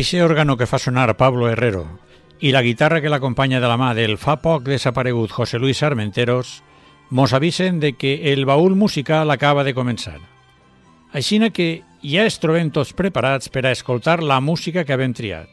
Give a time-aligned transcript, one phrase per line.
[0.00, 1.82] Eixe òrgano que fa sonar Pablo Herrero
[2.40, 6.62] i la guitarra que l'acompanya de la mà del fa poc desaparegut José Luis Armenteros
[7.10, 10.16] mos avisen de que el baúl musical acaba de començar.
[11.12, 15.52] Aixina que ja es trobem tots preparats per a escoltar la música que havem triat.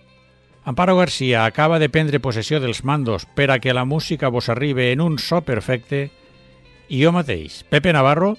[0.64, 4.94] Amparo García acaba de prendre possessió dels mandos per a que la música vos arribi
[4.94, 6.06] en un so perfecte
[6.88, 8.38] i jo mateix, Pepe Navarro,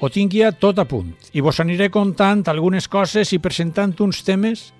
[0.00, 4.24] ho tinc ja tot a punt i vos aniré contant algunes coses i presentant uns
[4.24, 4.70] temes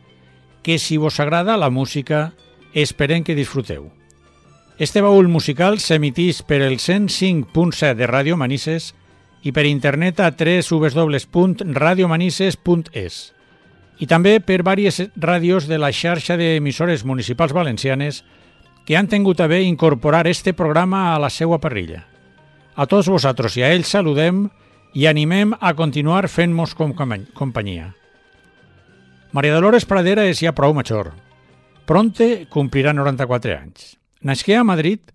[0.63, 2.33] que si vos agrada la música
[2.75, 3.91] esperem que disfruteu.
[4.79, 8.95] Este baúl musical s'emitís per el 105.7 de Ràdio Manises
[9.45, 13.33] i per internet a www.radiomanises.es
[14.01, 18.25] i també per diverses ràdios de la xarxa d'emissores municipals valencianes
[18.89, 22.09] que han tingut a bé incorporar este programa a la seva parrilla.
[22.75, 24.49] A tots vosaltres i a ells saludem
[24.97, 26.97] i animem a continuar fent-nos com
[27.37, 28.00] companyia.
[29.33, 31.13] Maria Dolores Pradera és ja prou major.
[31.87, 33.93] Pronte complirà 94 anys.
[34.27, 35.13] Nasqué a Madrid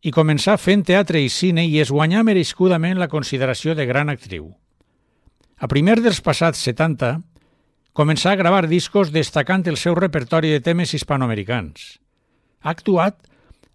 [0.00, 4.54] i començà fent teatre i cine i es guanyà merescudament la consideració de gran actriu.
[5.60, 7.18] A primer dels passats 70,
[7.92, 11.98] començà a gravar discos destacant el seu repertori de temes hispanoamericans.
[12.64, 13.20] Ha actuat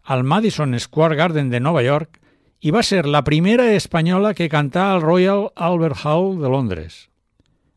[0.09, 2.17] al Madison Square Garden de Nova York
[2.65, 7.12] i va ser la primera espanyola que cantà al Royal Albert Hall de Londres.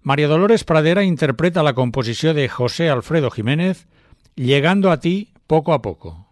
[0.07, 3.89] María Dolores Pradera interpreta la composición de José Alfredo Jiménez,
[4.37, 6.29] Llegando a ti poco a poco.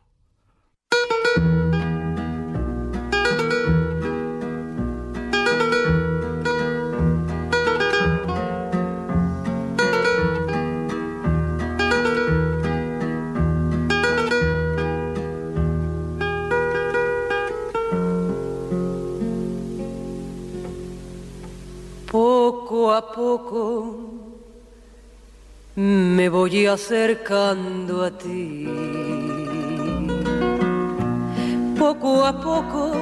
[22.93, 24.15] A poco
[25.77, 28.69] me voy acercando a ti.
[31.79, 32.93] Poco a poco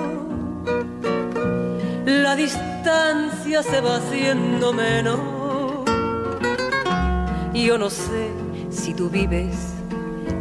[2.07, 5.21] la distancia se va haciendo menos.
[7.55, 8.31] Yo no sé
[8.71, 9.75] si tú vives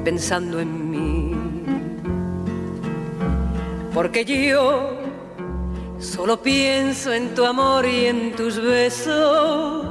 [0.03, 1.35] pensando en mí.
[3.93, 5.00] Porque yo
[6.01, 9.85] Solo pienso en tu amor y en tus besos.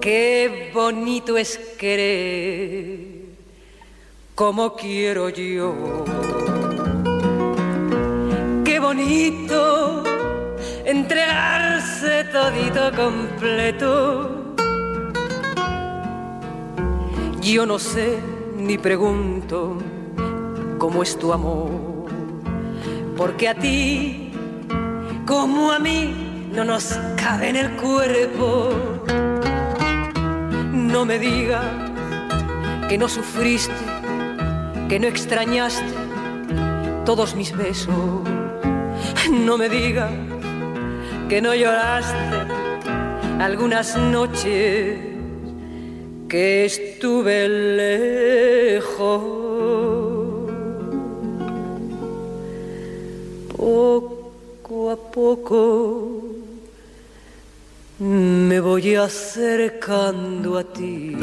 [0.00, 3.20] Qué bonito es querer
[4.34, 6.04] como quiero yo.
[8.64, 10.02] Qué bonito
[10.84, 14.54] entregarse todito completo.
[17.40, 18.18] Yo no sé
[18.56, 19.78] ni pregunto
[20.78, 21.89] cómo es tu amor
[23.20, 24.30] porque a ti
[25.26, 28.70] como a mí no nos cabe en el cuerpo.
[30.72, 31.66] No me digas
[32.88, 33.74] que no sufriste,
[34.88, 35.92] que no extrañaste
[37.04, 37.94] todos mis besos.
[39.30, 40.10] No me digas
[41.28, 42.16] que no lloraste
[43.38, 44.98] algunas noches
[46.26, 47.48] que estuve
[48.88, 49.59] lejos.
[53.60, 56.22] Poco a poco
[57.98, 61.14] me voy acercando a ti.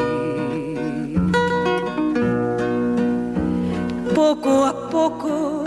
[4.13, 5.63] Poco a poco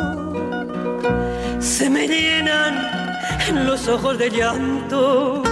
[1.58, 5.42] se me llenan los ojos de llanto.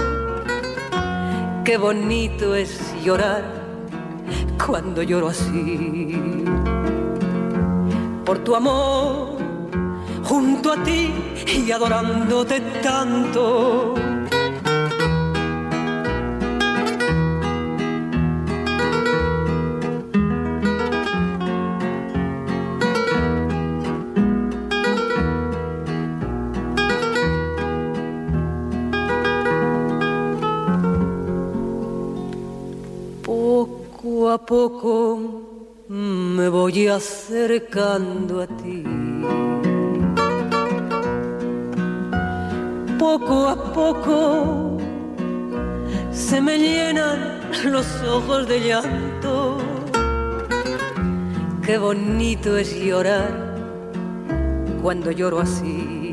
[1.65, 3.43] Qué bonito es llorar
[4.65, 6.45] cuando lloro así.
[8.23, 9.38] Por tu amor
[10.29, 11.11] junto a ti
[11.65, 13.95] y adorándote tanto.
[33.23, 35.17] Poco a poco
[35.87, 39.08] me voy acercando a ti.
[42.99, 44.77] Poco a poco
[46.11, 49.57] se me llenan los ojos de llanto.
[51.65, 53.55] Qué bonito es llorar
[54.81, 56.11] cuando lloro así.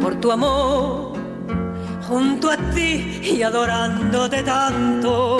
[0.00, 1.12] Por tu amor,
[2.08, 5.38] junto a ti y adorándote tanto.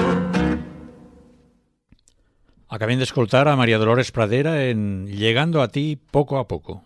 [2.69, 6.85] De escoltar a María Dolores Pradera en Llegando a ti poco a poco.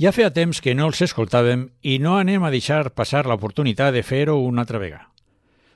[0.00, 4.00] Ja feia temps que no els escoltàvem i no anem a deixar passar l'oportunitat de
[4.00, 5.10] fer-ho una altra vegada.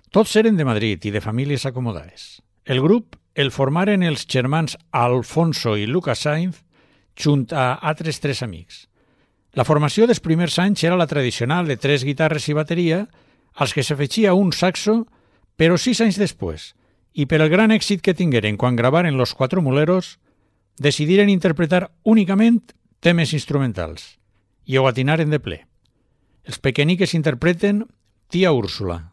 [0.09, 2.41] Tots eren de Madrid i de famílies acomodades.
[2.65, 6.63] El grup el formaren els germans Alfonso i Lucas Sainz
[7.21, 8.87] junt a altres tres amics.
[9.53, 13.03] La formació dels primers anys era la tradicional de tres guitarres i bateria,
[13.53, 15.03] als que s'afegia un saxo,
[15.61, 16.73] però sis anys després,
[17.13, 20.17] i per el gran èxit que tingueren quan gravaren Los Cuatro Muleros,
[20.81, 22.73] decidiren interpretar únicament
[23.05, 24.15] temes instrumentals
[24.65, 25.59] i ho atinaren de ple.
[26.49, 27.83] Els pequeñiques interpreten
[28.33, 29.13] Tia Úrsula,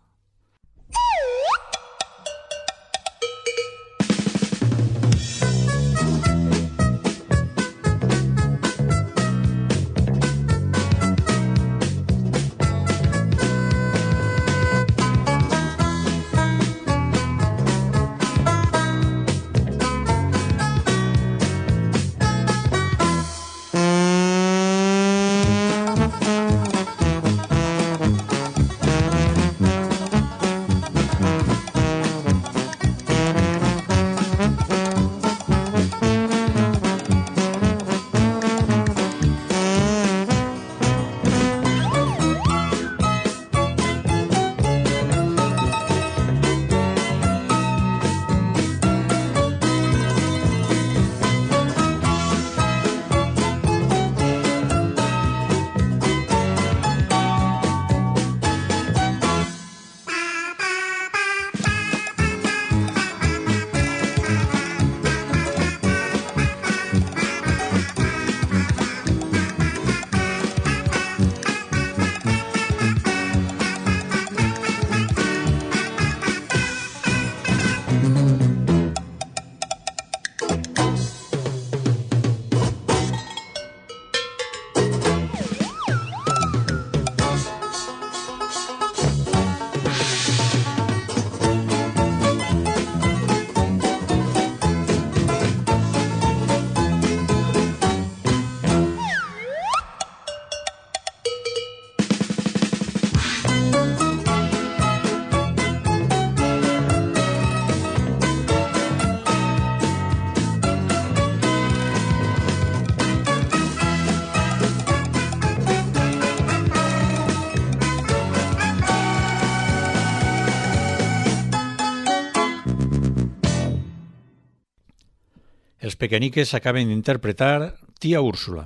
[126.02, 128.66] pequeniques acaben d'interpretar Tia Úrsula.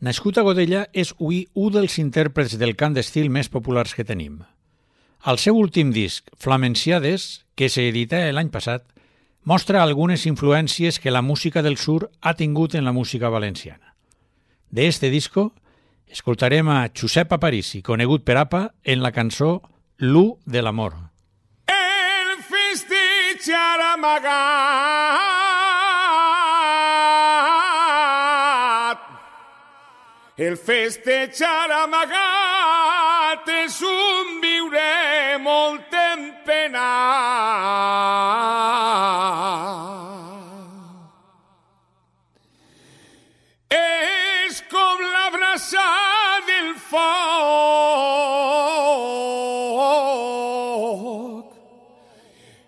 [0.00, 4.40] Nascut a Godella, és avui un dels intèrprets del cant d'estil més populars que tenim.
[5.22, 8.82] Al seu últim disc, Flamenciades, que s'edita l'any passat,
[9.44, 13.94] mostra algunes influències que la música del sur ha tingut en la música valenciana.
[14.70, 15.52] De este disco,
[16.08, 19.60] escoltarem a Josep Aparici, conegut per APA, en la cançó
[19.98, 20.96] L'U de l'amor.
[21.68, 25.41] El festejar amagat
[30.40, 36.86] El festejar amagat és un viure molt en pena.
[43.68, 45.84] És com la brasa
[46.48, 47.12] del foc.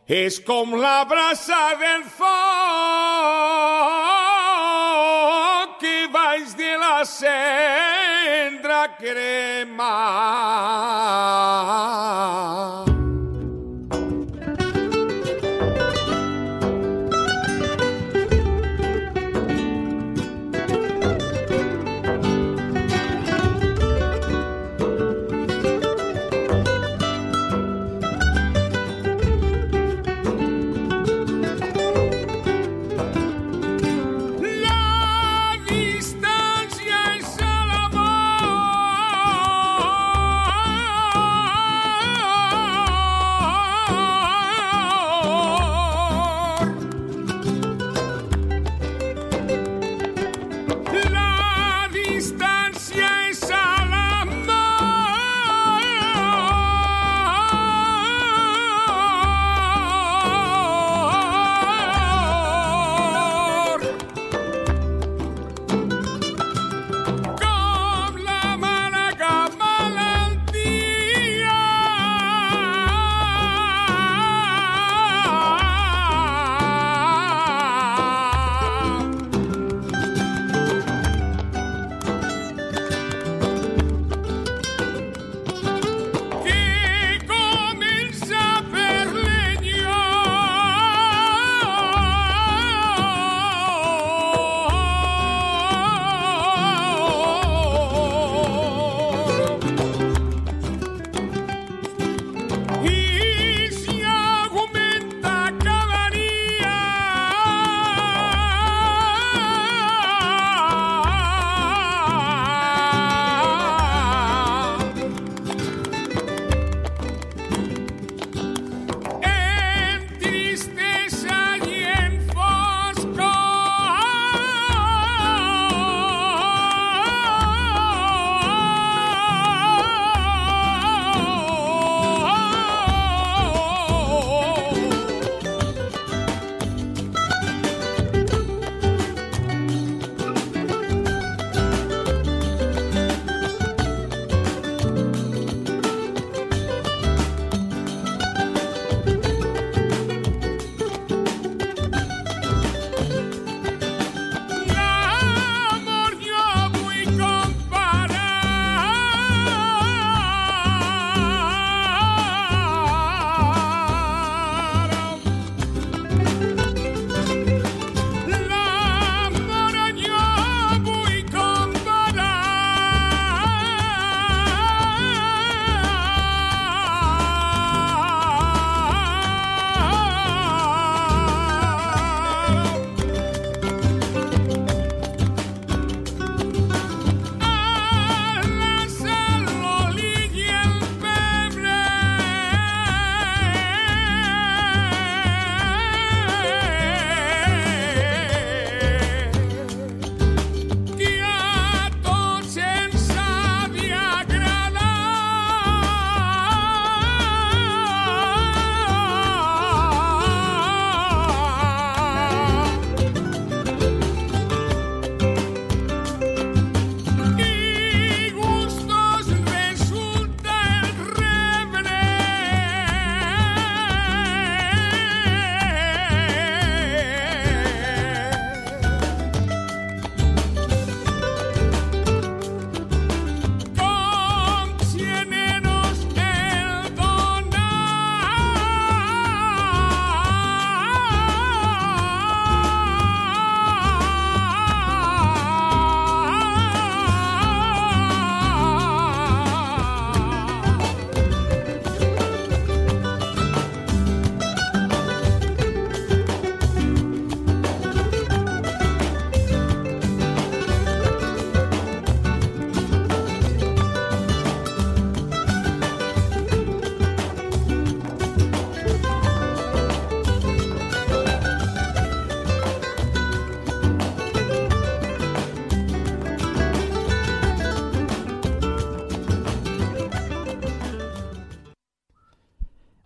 [0.06, 4.13] És com la brasa del foc
[7.04, 9.84] almendra crema.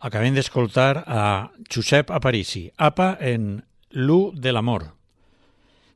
[0.09, 1.23] Acabem d'escoltar a
[1.69, 3.61] Josep Aparici, APA en
[3.93, 4.87] L'U de l'amor.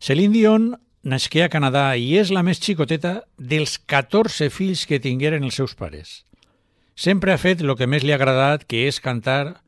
[0.00, 0.66] Celine Dion
[1.02, 5.75] nasqué a Canadà i és la més xicoteta dels 14 fills que tingueren els seus
[5.78, 6.23] pares.
[6.95, 9.62] Sempre ha fet el que més li ha agradat, que és cantar,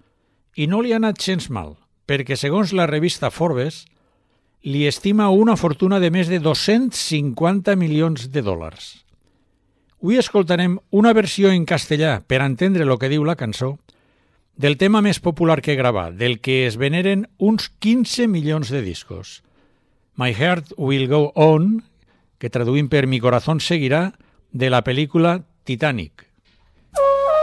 [0.54, 3.86] i no li ha anat gens mal, perquè segons la revista Forbes,
[4.64, 8.92] li estima una fortuna de més de 250 milions de dòlars.
[10.04, 13.78] Avui escoltarem una versió en castellà per entendre el que diu la cançó
[14.56, 19.42] del tema més popular que grava, del que es veneren uns 15 milions de discos.
[20.16, 21.82] My Heart Will Go On,
[22.38, 24.12] que traduïm per Mi Corazón Seguirá,
[24.52, 26.28] de la pel·lícula Titanic.
[26.94, 27.33] Yo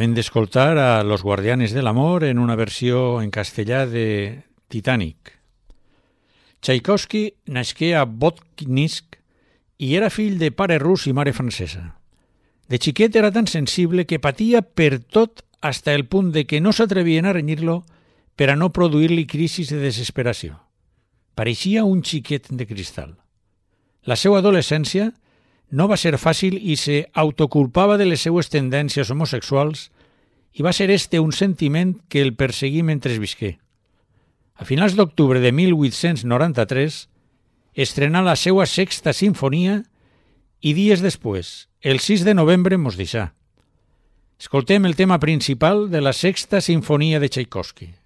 [0.00, 5.34] Acabem d'escoltar a Los Guardianes del Amor en una versió en castellà de Titanic.
[6.62, 9.18] Tchaikovsky nasqué a Botkinsk
[9.76, 11.82] i era fill de pare rus i mare francesa.
[12.64, 16.72] De xiquet era tan sensible que patia per tot hasta el punt de que no
[16.72, 17.82] s'atrevien a renyir-lo
[18.40, 20.62] per a no produir-li crisis de desesperació.
[21.36, 23.18] Pareixia un xiquet de cristal.
[24.08, 25.12] La seva adolescència
[25.70, 29.88] no va ser fàcil i se autoculpava de les seues tendències homosexuals
[30.58, 33.58] i va ser este un sentiment que el perseguí mentre visqué.
[34.58, 37.06] A finals d'octubre de 1893
[37.74, 39.84] estrenà la seva sexta sinfonia
[40.60, 43.30] i dies després, el 6 de novembre, mos deixà.
[44.40, 47.99] Escoltem el tema principal de la sexta sinfonia de Tchaikovsky.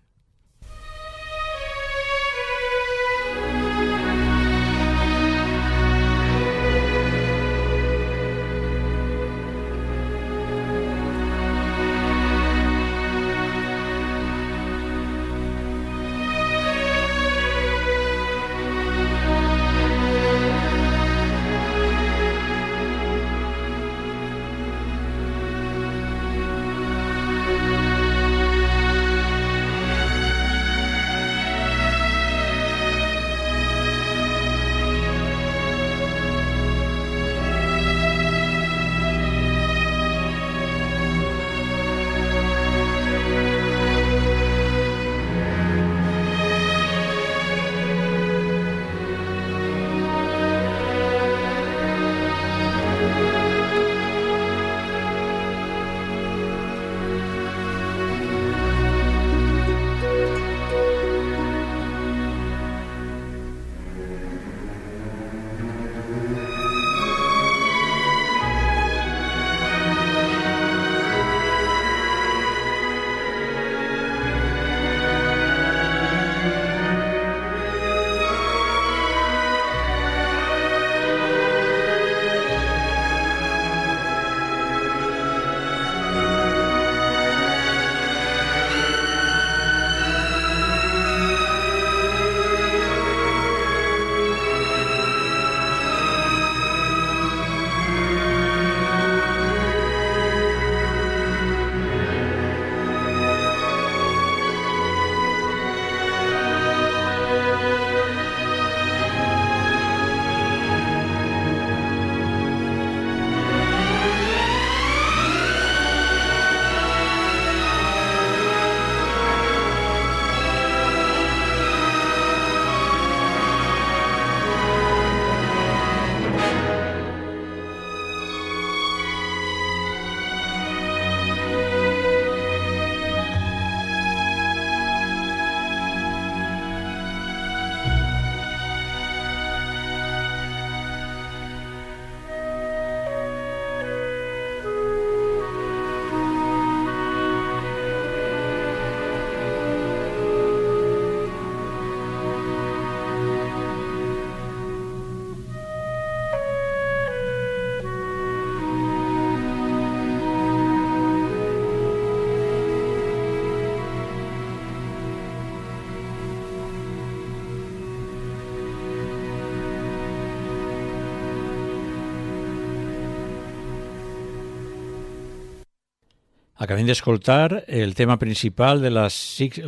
[176.65, 179.09] Acabem d'escoltar el tema principal de la,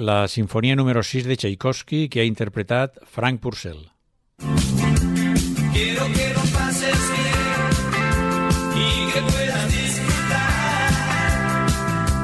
[0.01, 3.93] la sinfonia número 6 de Tchaikovsky que ha interpretat Frank Purcell.
[5.75, 7.69] Quiero que lo pases bien
[8.81, 10.89] y que puedas disfrutar.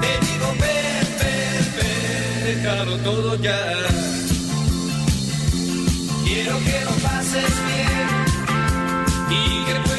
[0.00, 3.60] Te digo, ven, ven, ven, déjalo todo ya.
[6.24, 8.08] Quiero que lo pases bien
[9.28, 9.91] y que puedas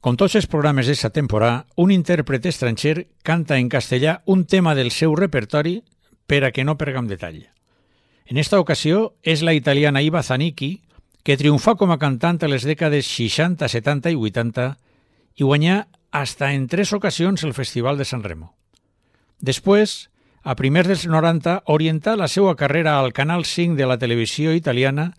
[0.00, 4.88] Com tots els programes d'aquesta temporada, un intèrpret estranger canta en castellà un tema del
[4.96, 5.82] seu repertori
[6.26, 7.42] per a que no pergam detall.
[8.24, 10.78] En esta ocasió és la italiana Iva Zanicchi,
[11.22, 14.68] que triomfà com a cantant a les dècades 60, 70 i 80
[15.36, 15.82] i guanyà
[16.16, 18.54] hasta en tres ocasions el Festival de San Remo.
[19.40, 20.08] Després,
[20.40, 25.10] a primers dels 90, orientà la seva carrera al Canal 5 de la televisió italiana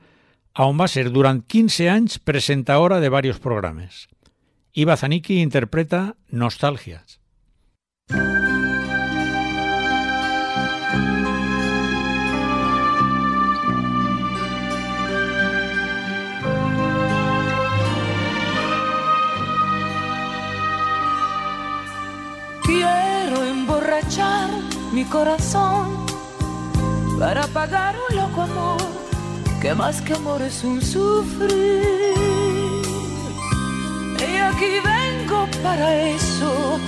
[0.58, 4.10] on va ser durant 15 anys presentadora de varios programes.
[4.74, 4.86] y
[5.42, 7.20] interpreta Nostalgias.
[22.64, 24.50] Quiero emborrachar
[24.94, 26.06] mi corazón
[27.20, 28.82] para pagar un loco amor
[29.62, 32.41] que más que amor es un sufrir
[34.30, 36.80] y aquí vengo para eso,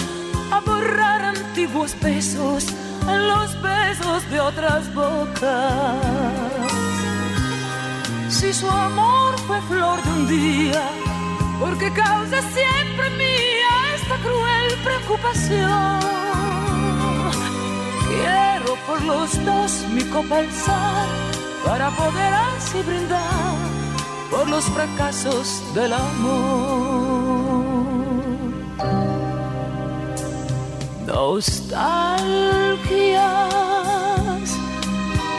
[0.51, 2.65] a borrar antiguos besos
[3.07, 5.97] los besos de otras bocas.
[8.29, 10.89] Si su amor fue flor de un día,
[11.59, 15.99] porque causa siempre mía esta cruel preocupación.
[18.09, 21.07] Quiero por los dos mi copa alzar
[21.65, 23.55] para poder así brindar
[24.29, 27.22] por los fracasos del amor.
[31.05, 32.23] Nostalgias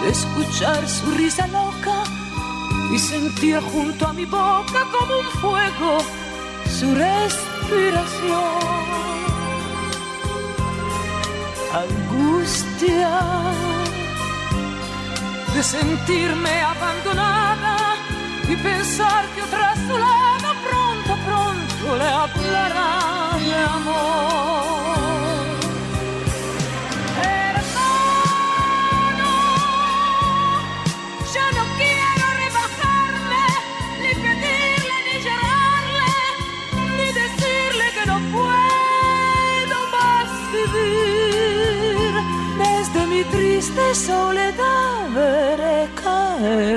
[0.02, 2.04] de escuchar su risa loca
[2.92, 5.98] y sentir junto a mi boca como un fuego
[6.78, 8.64] su respiración.
[11.72, 13.20] Angustia
[15.54, 17.96] de sentirme abandonada
[18.48, 19.96] y pensar que otra a su
[20.66, 24.83] pronto, pronto le hablará de amor.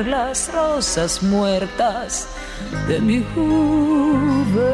[0.05, 2.27] Las rosas muertas
[2.87, 4.67] de mi juventud.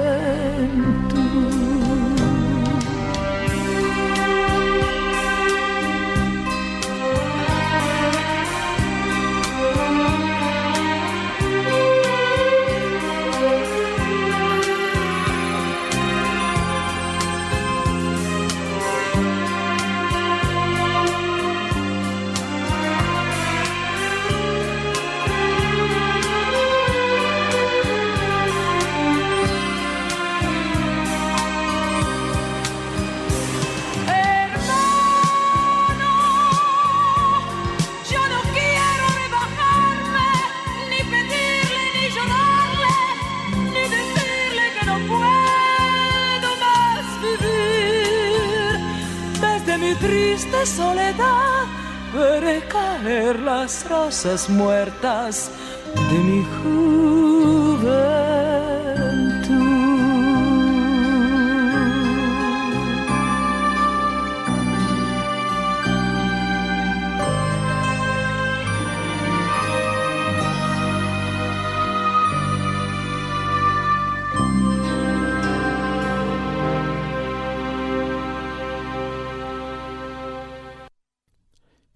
[54.13, 55.49] Las rosas muertas
[55.95, 57.02] de mi juventud.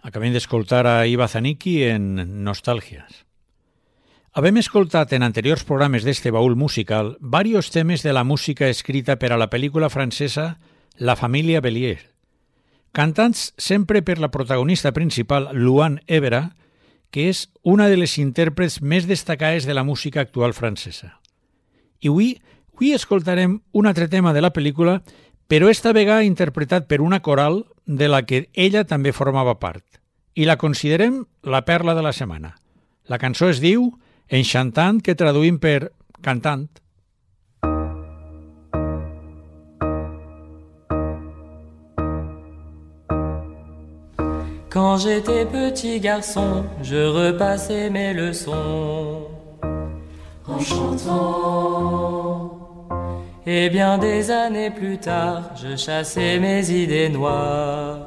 [0.08, 2.04] Acabem d'escoltar a Iva Zanicki en
[2.46, 3.26] Nostàlgies.
[4.40, 9.34] Havem escoltat en anteriors programes d'este baúl musical varios temes de la música escrita per
[9.36, 10.62] a la pel·lícula francesa
[10.96, 12.14] La família Bélier,
[12.96, 16.56] cantats sempre per la protagonista principal, Luan Evera,
[17.12, 21.18] que és una de les intèrprets més destacades de la música actual francesa.
[22.00, 22.38] I avui,
[22.72, 25.02] avui escoltarem un altre tema de la pel·lícula,
[25.48, 29.86] però esta vegada interpretat per una coral de la que ella també formava part,
[30.36, 32.56] i la considerem la perla de la setmana.
[33.08, 33.94] La cançó es diu
[34.28, 36.68] Enchantant, que traduïm per cantant.
[44.70, 49.28] Quand j'étais petit garçon, je repassais mes leçons
[50.46, 52.47] en chantant.
[53.50, 57.98] Et bien des années plus tard, je chassais mes idées noires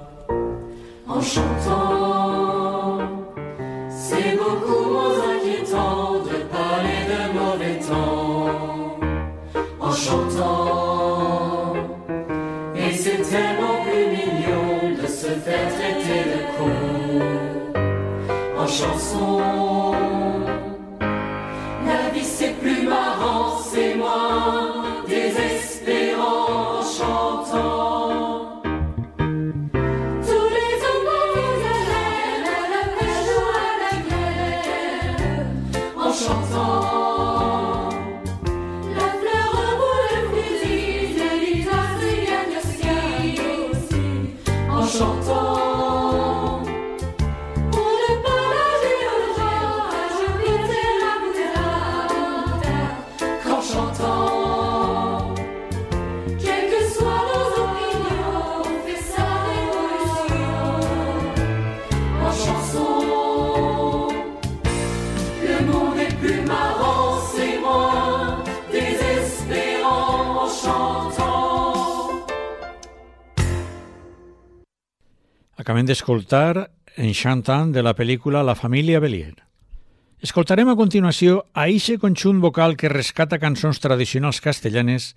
[1.09, 2.99] en chantant.
[3.89, 8.99] C'est beaucoup moins inquiétant de parler de mauvais temps
[9.81, 11.75] en chantant.
[12.77, 16.71] Et c'est tellement plus mignon de se faire traiter de con
[18.59, 19.90] en chanson.
[45.01, 45.60] 装作
[75.71, 76.67] Acabem d'escoltar
[76.99, 79.37] Enchantant de la pel·lícula La família Belier.
[80.19, 85.13] Escoltarem a continuació a eixe conjunt vocal que rescata cançons tradicionals castellanes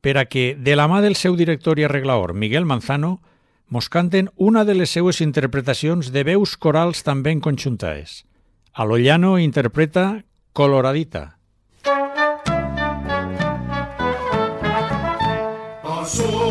[0.00, 3.18] per a que, de la mà del seu director i arreglador, Miguel Manzano,
[3.68, 8.24] mos canten una de les seues interpretacions de veus corals també conjuntades.
[8.72, 10.24] Alollano interpreta
[10.56, 11.36] Coloradita.
[15.84, 16.41] Asómate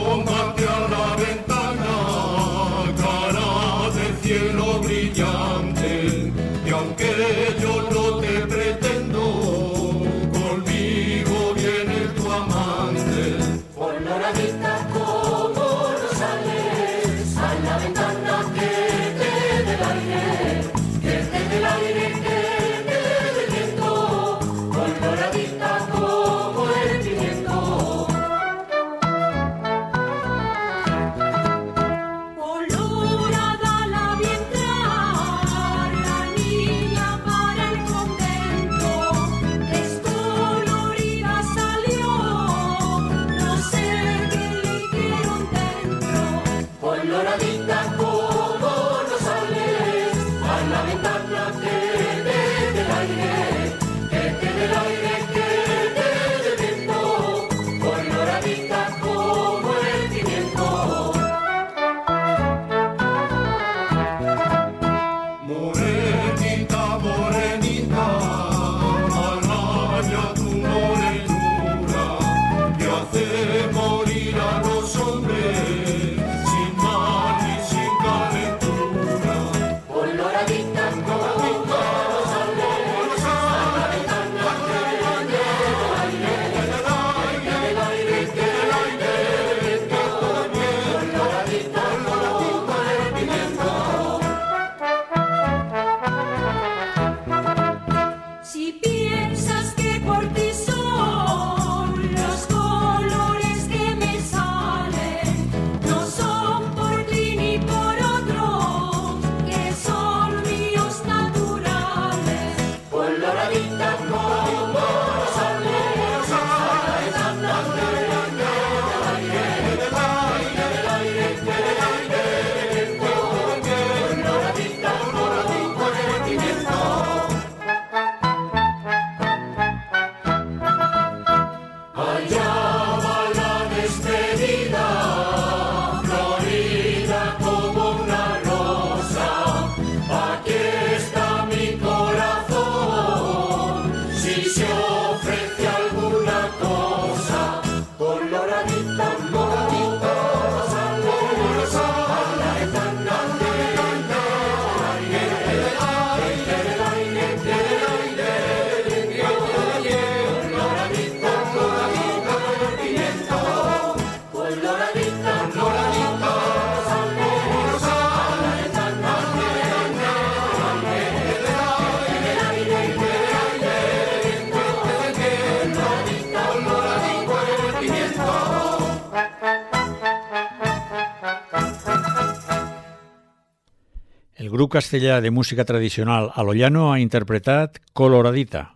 [184.62, 188.76] grup castellà de música tradicional Alollano ha interpretat Coloradita.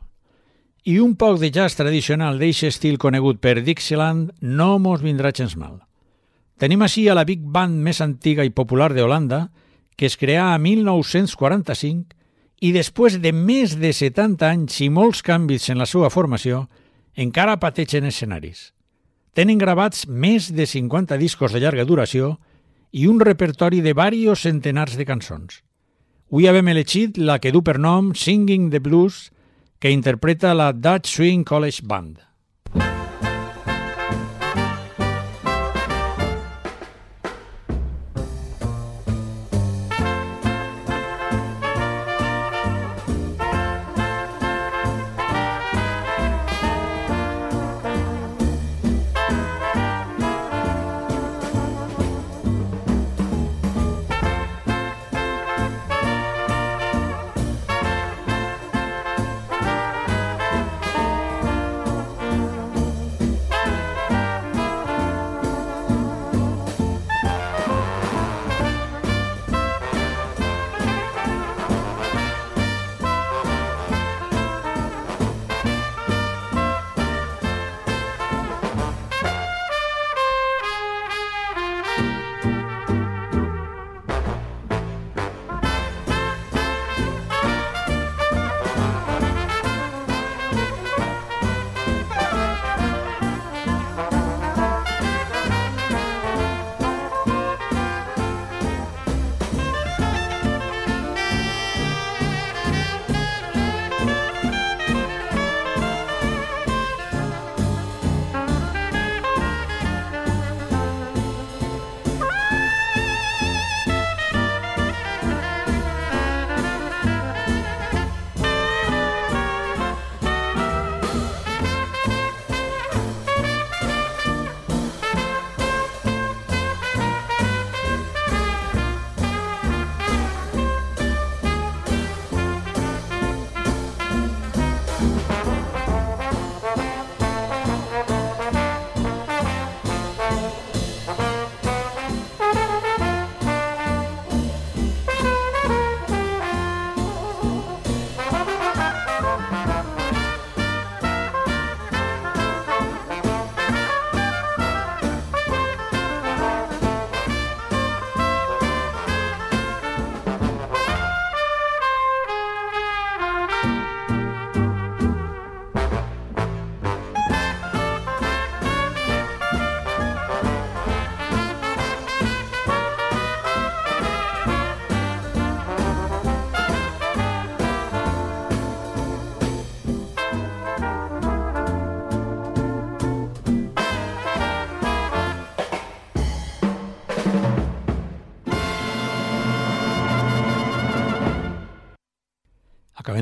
[0.84, 5.54] I un poc de jazz tradicional d'eixe estil conegut per Dixieland no mos vindrà gens
[5.54, 5.84] mal.
[6.58, 9.52] Tenim així a la big band més antiga i popular de Holanda,
[9.96, 12.18] que es creà a 1945
[12.66, 16.64] i després de més de 70 anys i molts canvis en la seva formació,
[17.14, 18.72] encara pateixen escenaris.
[19.38, 22.40] Tenen gravats més de 50 discos de llarga duració
[22.90, 25.62] i un repertori de varios centenars de cançons.
[26.26, 29.30] Avui havem elegit la que du per nom Singing the Blues,
[29.80, 32.18] que interpreta la Dutch Swing College Band.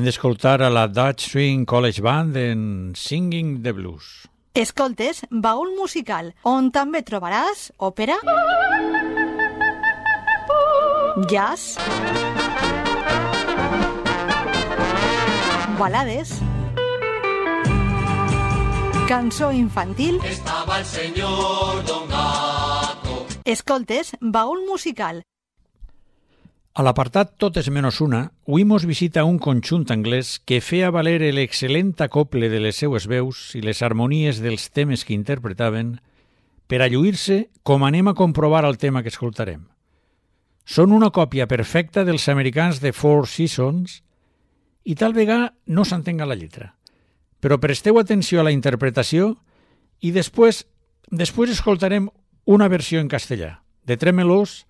[0.04, 4.28] Acabem d'escoltar a la Dutch Swing College Band en Singing the Blues.
[4.52, 8.18] Escoltes Baúl Musical, on també trobaràs òpera,
[11.32, 11.78] jazz,
[15.80, 16.36] balades,
[19.08, 20.20] cançó infantil...
[20.28, 23.24] Estaba el señor Don Gato.
[23.46, 25.24] Escoltes Baúl Musical,
[26.74, 31.92] A l'apartat Totes menos una, avui mos visita un conjunt anglès que feia valer l'excel·lent
[32.02, 36.00] acople de les seues veus i les harmonies dels temes que interpretaven
[36.66, 39.68] per a lluir-se com anem a comprovar el tema que escoltarem.
[40.66, 44.00] Són una còpia perfecta dels americans de Four Seasons
[44.82, 46.72] i tal vegada no s'entenga la lletra.
[47.38, 49.36] Però presteu atenció a la interpretació
[50.02, 50.64] i després,
[51.06, 52.10] després escoltarem
[52.50, 53.60] una versió en castellà.
[53.86, 54.64] De Tremelos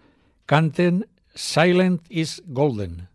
[0.44, 3.08] canten Silent is Golden.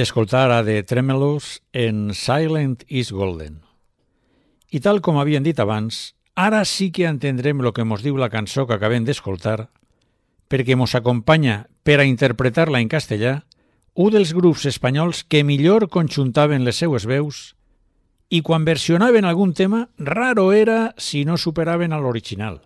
[0.00, 3.58] D'escoltar a The Tremelos en Silent is Golden.
[4.72, 8.30] I tal com havien dit abans, ara sí que entendrem el que mos diu la
[8.32, 9.68] cançó que acabem d'escoltar,
[10.48, 13.34] perquè mos acompanya per a interpretar-la en castellà
[13.92, 17.52] un dels grups espanyols que millor conjuntaven les seues veus
[18.32, 22.62] i quan versionaven algun tema, raro era si no superaven a l'original.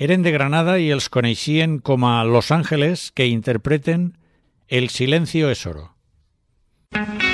[0.00, 4.14] Eren de Granada i els coneixien com a Los Ángeles que interpreten
[4.68, 5.92] El silencio es oro.
[6.92, 7.31] Thank you.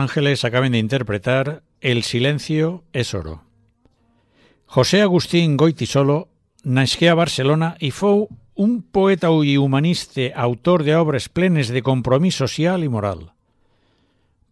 [0.00, 3.44] Ángeles acaben de interpretar El silencio és oro.
[4.66, 6.28] José Agustín Goitisolo
[6.64, 12.84] nasqué a Barcelona i fou un poeta i humanista autor d'obres plenes de compromís social
[12.84, 13.32] i moral.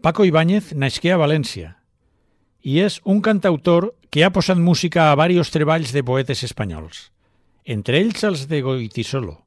[0.00, 1.76] Paco Ibáñez nasqué a València
[2.60, 7.08] i és un cantautor que ha posat música a varios treballs de poetes espanyols,
[7.64, 9.38] entre ells els de Goitisolo,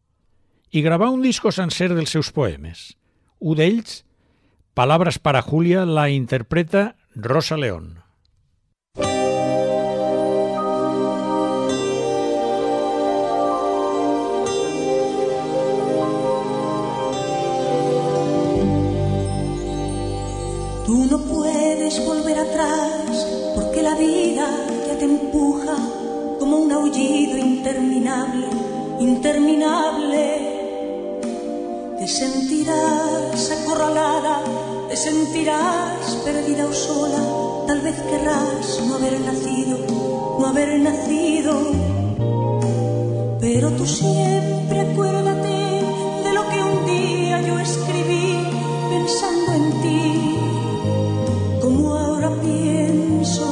[0.72, 2.96] i gravà un disco sencer dels seus poemes.
[3.40, 4.02] Un d'ells,
[4.74, 8.02] Palabras para Julia, la interpreta Rosa León.
[20.86, 24.48] Tú no puedes volver atrás porque la vida
[24.88, 25.76] ya te empuja
[26.40, 28.48] como un aullido interminable,
[29.02, 30.62] interminable.
[32.00, 32.08] Te
[32.64, 34.44] sentirás acorralada,
[34.88, 37.18] te sentirás perdida o sola,
[37.66, 39.78] tal vez querrás no haber nacido,
[40.40, 41.54] no haber nacido.
[43.40, 45.58] Pero tú siempre acuérdate
[46.24, 48.48] de lo que un día yo escribí
[48.92, 50.40] pensando en ti,
[51.62, 53.46] como ahora pienso.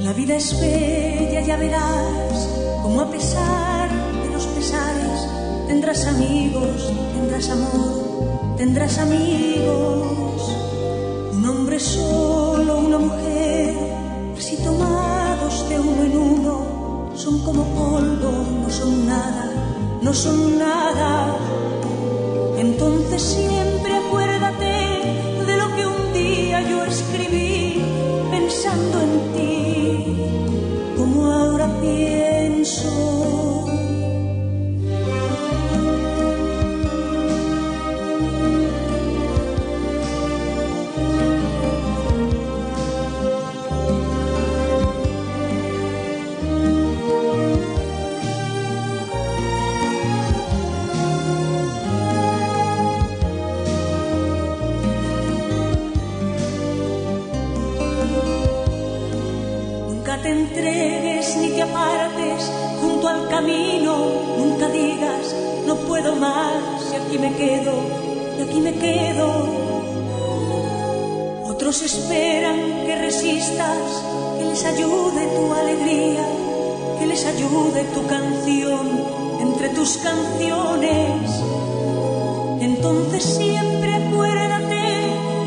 [0.00, 2.48] La vida es bella, ya verás,
[2.82, 3.71] como a pesar
[5.82, 10.56] tendrás amigos, tendrás amor, tendrás amigos.
[11.32, 13.74] Un hombre solo, una mujer,
[14.38, 18.30] así tomados de uno en uno, son como polvo,
[18.62, 19.50] no son nada,
[20.00, 21.36] no son nada.
[22.58, 23.61] Entonces siempre
[68.52, 69.28] aquí me quedo.
[71.48, 74.04] Otros esperan que resistas,
[74.38, 76.26] que les ayude tu alegría,
[76.98, 78.86] que les ayude tu canción
[79.40, 81.30] entre tus canciones.
[82.60, 84.84] Entonces siempre acuérdate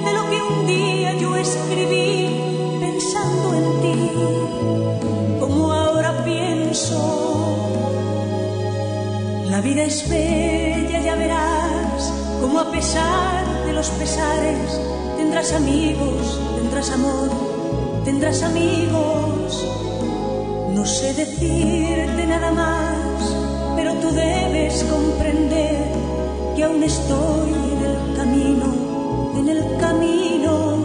[0.05, 2.41] de lo que un día yo escribí
[2.79, 4.11] pensando en ti,
[5.39, 6.97] como ahora pienso.
[9.51, 11.44] La vida es bella, ya verás,
[12.59, 14.79] a pesar de los pesares,
[15.17, 17.29] tendrás amigos, tendrás amor,
[18.03, 19.67] tendrás amigos.
[20.73, 23.35] No sé decirte nada más,
[23.75, 25.91] pero tú debes comprender
[26.55, 28.65] que aún estoy en el camino,
[29.37, 30.75] en el camino.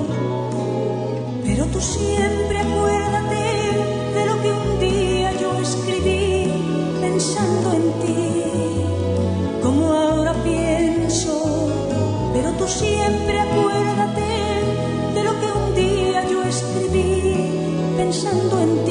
[1.44, 3.44] Pero tú siempre acuérdate
[4.14, 6.52] de lo que un día yo escribí
[7.00, 8.29] pensando en ti,
[12.70, 14.30] siempre acuérdate
[15.14, 17.50] de lo que un día yo escribí
[17.96, 18.89] pensando en ti,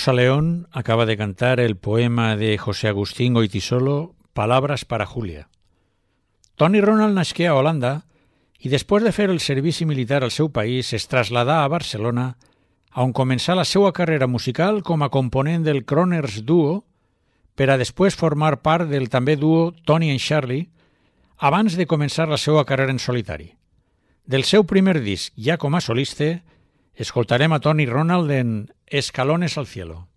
[0.00, 5.50] Rosa León acaba de cantar el poema de José Agustín Goitisolo, Palabras para Julia.
[6.56, 8.06] Tony Ronald nasqué a Holanda
[8.56, 12.38] i després de fer el servici militar al seu país es traslladà a Barcelona,
[12.96, 16.86] on començà la seva carrera musical com a component del Croners Duo,
[17.52, 20.70] per a després formar part del també duo Tony and Charlie,
[21.36, 23.52] abans de començar la seva carrera en solitari.
[24.24, 26.38] Del seu primer disc, ja com a solista,
[27.02, 30.09] escoltarem a Tony Ronald en Escalones al cielo.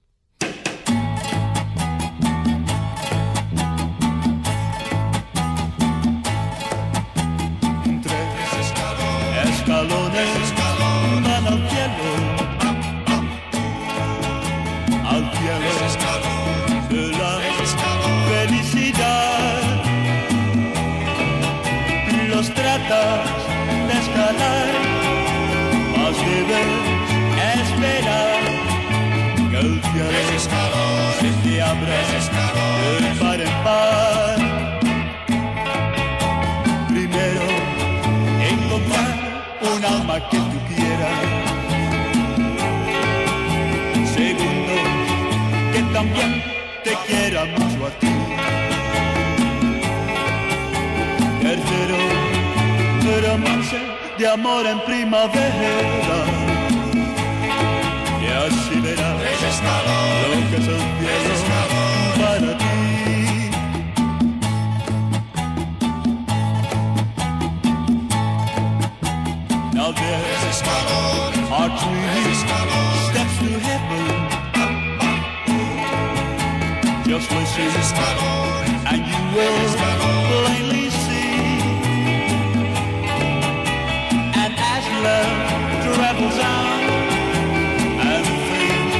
[47.08, 48.08] Quiera mucho a ti.
[51.42, 51.98] Tercero,
[53.28, 53.80] romance
[54.18, 56.18] de amor en primavera.
[58.22, 61.42] Y así verás lo que son cielos
[62.20, 62.64] para ti.
[69.74, 70.62] Now there's
[71.52, 72.93] our tree
[77.24, 77.96] Just listen,
[78.86, 81.62] and you uh, will plainly see.
[84.42, 85.40] And as love
[85.96, 86.82] travels on,
[88.12, 88.94] and things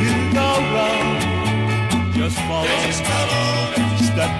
[0.00, 2.92] do go wrong, just follow
[4.04, 4.32] step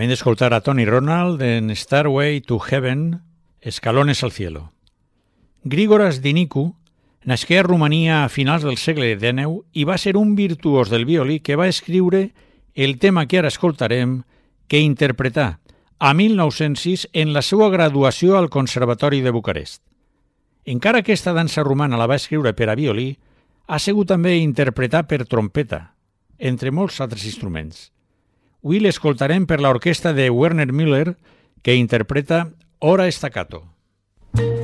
[0.00, 3.22] Acabem d'escoltar a Tony Ronald en Starway to Heaven,
[3.60, 4.72] Escalones al cielo.
[5.62, 6.74] Grigoras Dinicu
[7.22, 11.40] nasqué a Romania a finals del segle XIX i va ser un virtuós del violí
[11.40, 12.32] que va escriure
[12.74, 14.22] el tema que ara escoltarem
[14.68, 15.59] que interpretà
[16.00, 19.82] a 1906 en la seva graduació al Conservatori de Bucarest.
[20.64, 23.18] Encara que aquesta dansa romana la va escriure per a violí,
[23.68, 25.92] ha sigut també interpretar per trompeta,
[26.38, 27.90] entre molts altres instruments.
[28.64, 31.18] Avui l'escoltarem per l'orquestra de Werner Müller,
[31.60, 32.48] que interpreta
[32.80, 33.66] Hora Staccato.
[34.32, 34.59] Acabem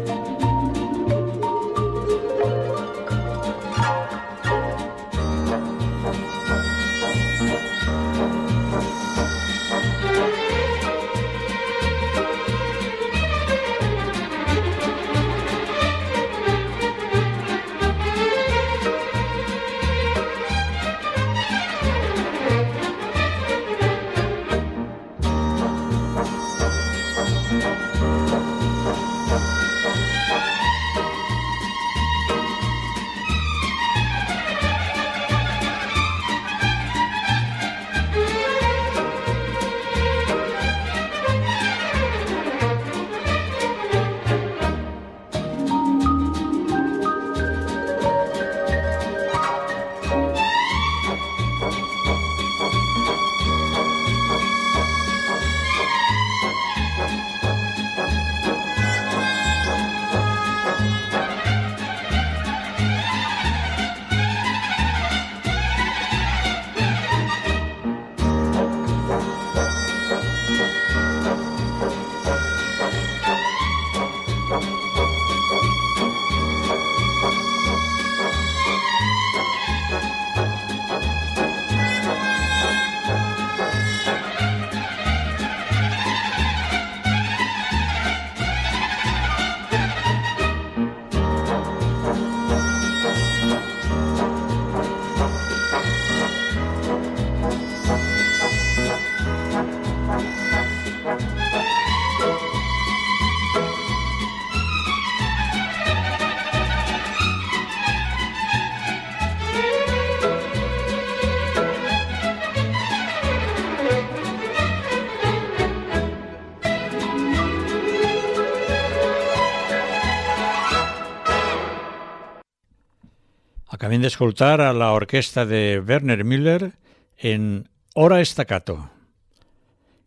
[124.06, 126.70] d'escoltar a l'orquestra de Werner Müller
[127.18, 128.76] en Hora Staccato.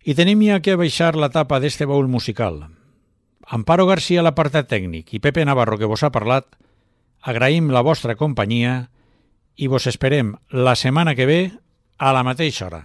[0.07, 2.61] I tenim ja que baixar la tapa d'este baúl musical.
[3.43, 6.47] Amparo García, l'apartat tècnic, i Pepe Navarro, que vos ha parlat,
[7.19, 8.87] agraïm la vostra companyia
[9.59, 11.41] i vos esperem la setmana que ve
[11.97, 12.83] a la mateixa hora.